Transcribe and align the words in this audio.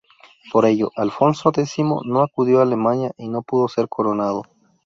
Por 0.51 0.65
ello, 0.65 0.89
Alfonso 0.95 1.49
X 1.55 1.75
no 2.05 2.23
acudió 2.23 2.57
a 2.57 2.63
Alemania 2.63 3.11
y 3.19 3.29
no 3.29 3.43
pudo 3.43 3.67
ser 3.67 3.87
coronado. 3.87 4.41